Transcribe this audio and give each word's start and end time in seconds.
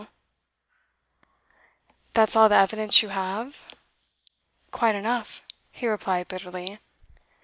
'That 2.15 2.27
is 2.29 2.35
all 2.35 2.49
the 2.49 2.55
evidence 2.55 3.03
you 3.03 3.09
have?' 3.09 3.67
'Quite 4.71 4.95
enough,' 4.95 5.43
he 5.71 5.85
replied 5.85 6.27
bitterly. 6.27 6.79